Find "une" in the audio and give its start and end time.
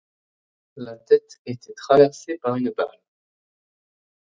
2.55-2.71